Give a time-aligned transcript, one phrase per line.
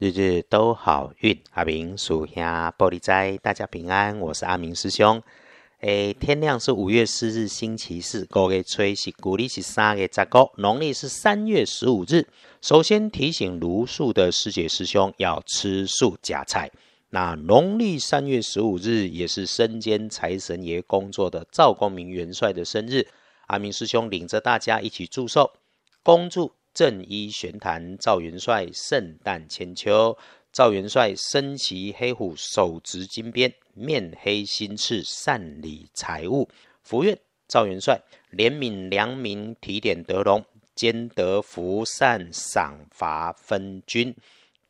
[0.00, 5.22] 日日都好运，阿明属下玻璃斋，大家平安，我是阿明师兄。
[5.80, 12.26] 诶，天亮是五月四日星期四，五月吹是古历是三月十五，农历是三月十五日。
[12.62, 16.70] 首先提醒茹素的师姐师兄要吃素夹菜。
[17.10, 23.06] 那农历三月十五日也是身兼财神爷工作的赵光明元帅的生日，
[23.48, 25.52] 阿明师兄领着大家一起祝寿，
[26.02, 26.52] 恭祝。
[26.80, 30.16] 正一玄坛，赵元帅圣诞千秋。
[30.50, 36.48] 赵元帅身骑黑虎，手执金鞭，面黑心赤，善理财物。
[36.82, 38.00] 福愿赵元帅
[38.32, 40.42] 怜悯良民，提点德隆，
[40.74, 44.16] 兼得福善，赏罚分均。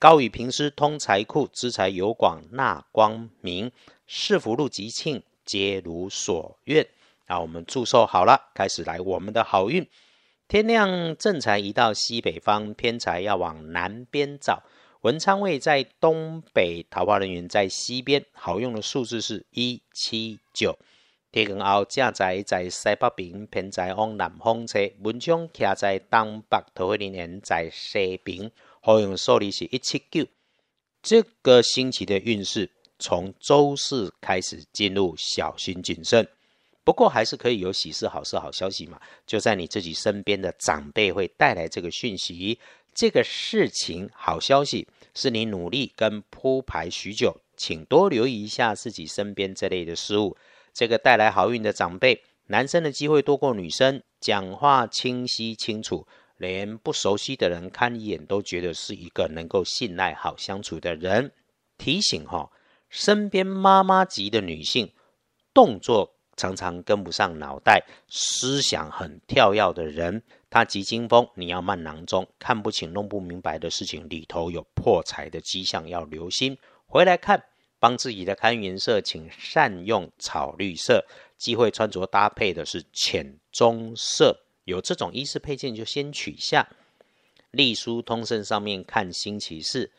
[0.00, 3.70] 高宇平师通财库，资财有广纳光明。
[4.08, 6.84] 是福禄吉庆，皆如所愿。
[7.28, 9.86] 那我们祝寿好了，开始来我们的好运。
[10.50, 14.64] 天亮，正财移到西北方，偏财要往南边找。
[15.02, 18.26] 文昌位在东北，桃花人员在西边。
[18.32, 20.76] 好用的数字是一七九。
[21.30, 24.80] 天光后，正财在西北边，偏财往南方车。
[25.02, 28.50] 文昌徛在东北，桃花人员在西边。
[28.80, 30.26] 好用的数字是一七九。
[31.00, 36.26] 这个星期的运势从周四开始进入小心谨慎。
[36.82, 39.00] 不过还是可以有喜事、好事、好消息嘛？
[39.26, 42.58] 就在你自己身边的长辈会带来这个讯息，
[42.94, 50.36] 这个事情好消息是你努力跟铺排许久，请多留意一下自己身边这类的事物。
[50.72, 56.06] 这个带来好运的长辈，男生的机会多过女生，讲话清晰清楚，
[56.38, 61.32] 连不熟悉的人看一眼都觉得是一个能够信赖、好相处的人。
[61.76, 62.50] 提醒哈，
[62.88, 64.92] 身边妈妈级的女性
[65.52, 66.16] 动作。
[66.40, 76.56] 常常跟不上脑袋，思想很跳跃的人，他急惊风，你要慢囊中，看不清、弄不明白的事情里头有破财的迹象，要留心。
[76.86, 77.44] 回来看，
[77.78, 81.04] 帮自己的看颜色，请善用草绿色，
[81.36, 84.40] 机会穿着搭配的是浅棕色。
[84.64, 86.66] 有这种衣饰配件就先取下。
[87.50, 89.90] 隶书通胜上面看星期四，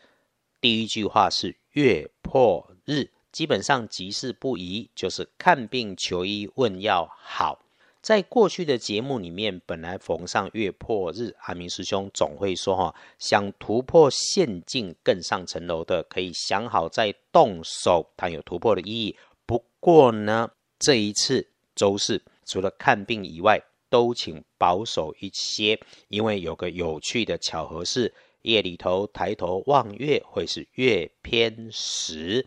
[0.60, 3.11] 第一句话是月破日。
[3.32, 7.58] 基本上吉事不宜，就是看病求医问药好。
[8.02, 19.16] 在过去的节目里面，本来逢上月破日，阿明师兄总会说哈，想突破陷境更上层楼的，可以想好再动手，它有突破的意义。
[19.46, 25.78] 不过呢，这一次周四除了看病以外，都请保守一些，
[26.08, 32.44] 因为有个有趣的巧合是，夜里头抬头望月会是月偏食。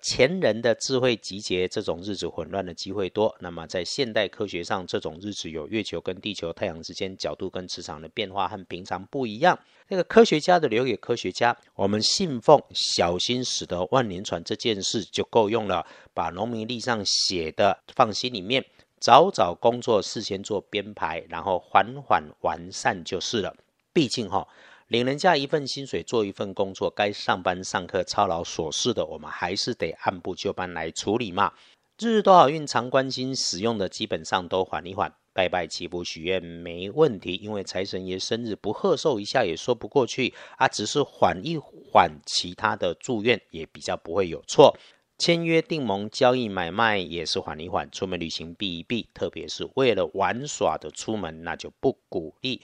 [0.00, 3.34] 前人的智慧集结，这种日子混乱的机会多。
[3.40, 9.58] 那么在现代科学上，这种日子有月球跟地球、太阳之间角度跟磁场的变化和平常不一样。
[9.88, 15.86] 那个科学家的留给科学家，我们信奉小心驶得万年船这件事就够用了。
[16.14, 18.64] 把农民历上写的放心里面，
[19.00, 23.56] 早早工作，事先做编排，然后缓缓完善就是了。
[23.92, 24.46] 毕竟哈。
[24.88, 31.52] 领人家一份薪水，做一份工作，该上班上课操劳琐事的，我们还是得按部就班来处理嘛。
[31.98, 37.34] 日日多好运，常关心使用的，基本上都缓一缓，拜拜祈福许愿没问题。
[37.34, 44.74] 因为财神爷生日不贺寿一下也说不过去啊，只是缓一缓，其他的祝愿也比较不会有错。
[45.18, 52.62] 签约订盟、交易买卖也是缓一缓，出门旅行避一避，特别是为了玩耍的出门，那就不鼓励。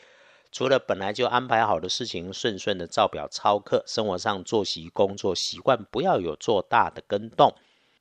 [0.54, 7.52] 除了本来就安排好的事情，顺顺的照表操课，生活上作息、工作习惯不要有做大的跟动。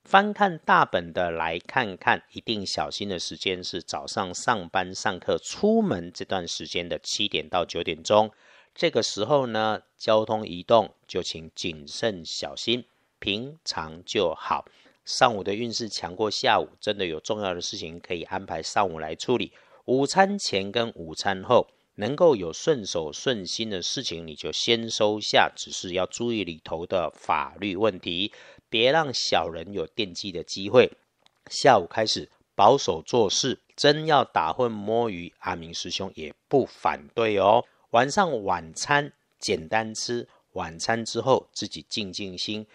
[0.03, 8.30] 翻看大本的来看看，一定小心的时间是早上上班、上课、出门这段时间的七点到九点钟。
[8.75, 12.86] 这个时候呢，交通移动就请谨慎小心，
[13.18, 14.66] 平常就好。
[15.03, 19.52] 上午的运势强过下午，真的有重要的事情可以安排上午来处理。
[19.86, 21.66] 午餐前跟午餐后。
[21.96, 25.52] 能够有顺手顺心的事情，你就先收下。
[25.56, 28.31] 只是要注意里头的法律问题，
[28.69, 30.92] 别让小人有惦记的机会。
[31.50, 37.66] 下午开始保守做事，真要打混摸鱼，阿明师兄也不反对哦。
[37.92, 42.66] 晚上晚餐简单吃，晚餐之后自己静静心，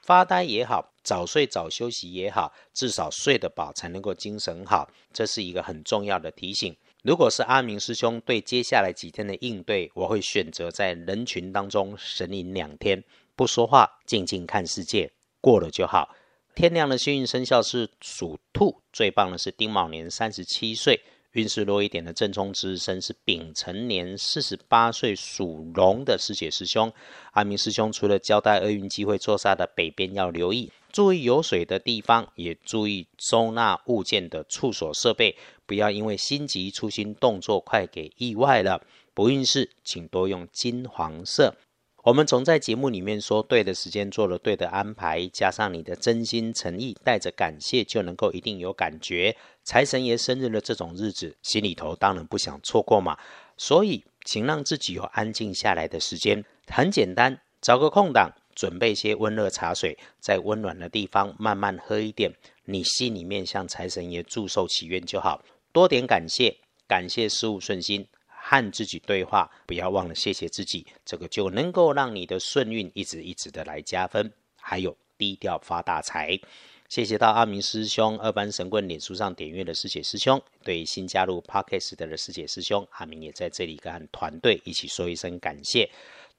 [0.00, 4.88] 发呆也好，早睡早休息也好，至少睡得饱才能够精神好。
[5.12, 6.74] 这是一个很重要的提醒。
[7.02, 13.02] 如果是阿明师兄对接下来几天的应对，我会选择在人群当中神隐两天，
[13.34, 15.10] 不说话，静静看世界，
[15.40, 16.14] 过了就好。
[16.54, 21.00] 天亮的幸运生肖是属兔，最棒的是丁卯年三十七岁，
[21.32, 26.92] 运势弱一点的正冲之身是丙辰年四十八岁属龙的师姐师兄。
[27.32, 35.34] 阿明师兄除了交代厄运机会坐煞的北边要留意，注意有水的地方，也注意收纳物件的处所设备，
[35.64, 38.84] 不要因为心急粗心动作快给意外了。
[39.14, 41.54] 不运势，请多用金黄色。
[42.02, 49.36] 我们总在节目里面说，对的时间做了对的安排，加上你的真心诚意，带着感谢，就能够一定有感觉。
[49.62, 53.16] 财神爷生日的这种日子，心里头当然不想错过嘛。
[53.56, 56.44] 所以，请让自己有安静下来的时间。
[56.66, 62.34] 很简单，找个空档，准备些温热茶水，在温暖的地方慢慢喝一点，
[62.64, 65.40] 你心里面向财神爷祝寿祈愿就好，
[65.72, 66.56] 多点感谢，
[66.88, 68.08] 感谢事物顺心。
[68.52, 74.30] 和自己对话，不要忘了谢谢自己，这个就能够让你的顺运一直一直的来加分。
[74.60, 76.38] 还有低调发大财，
[76.86, 85.90] 谢谢到阿明师兄、二班神棍脸书上点阅的师姐师兄，对新加入 Podcast 的师姐师兄，阿明也在这里跟团队一起说一声感谢。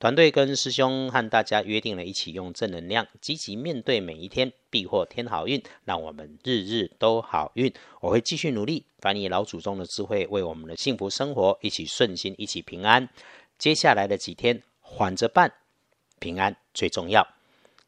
[0.03, 7.73] 团队跟师兄和大家约定了，一起用正能量积极面对每一天，必获天好运，让我们日日都好运。
[8.01, 13.07] 我会继续努力，翻译老祖宗的智慧，为我们的幸福生活一起顺心，一起平安。
[13.57, 15.53] 接下来的几天缓着办，
[16.19, 17.25] 平安最重要，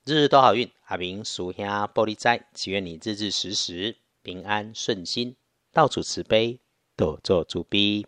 [0.05, 0.71] 日日都好运。
[0.85, 5.35] 阿明属下玻璃斋，祈愿你日日时时平安顺心，
[5.73, 6.59] 到处慈悲，
[6.95, 8.05] 多做主逼。